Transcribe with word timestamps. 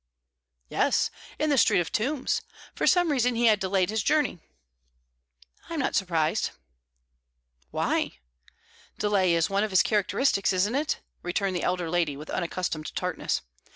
"Yes; 0.67 1.11
in 1.37 1.51
the 1.51 1.59
Street 1.59 1.79
of 1.79 1.91
Tombs. 1.91 2.41
For 2.73 2.87
some 2.87 3.11
reason, 3.11 3.35
he 3.35 3.45
had 3.45 3.59
delayed 3.59 3.89
on 3.89 3.91
his 3.91 4.01
journey." 4.01 4.39
"I'm 5.69 5.77
not 5.77 5.93
surprised." 5.93 6.49
"Why?" 7.69 8.13
"Delay 8.97 9.35
is 9.35 9.47
one 9.47 9.63
of 9.63 9.69
his 9.69 9.83
characteristics, 9.83 10.53
isn't 10.53 10.73
it?" 10.73 11.01
returned 11.21 11.55
the 11.55 11.61
elder 11.61 11.87
lady, 11.87 12.17
with 12.17 12.31
unaccustomed 12.31 12.95
tartness. 12.95 13.43